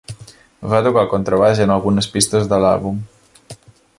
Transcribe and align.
Va 0.71 0.79
tocar 0.87 1.01
el 1.05 1.11
contrabaix 1.11 1.61
en 1.67 1.75
algunes 1.75 2.09
pistes 2.17 2.51
de 2.55 2.61
l'àlbum. 2.65 3.01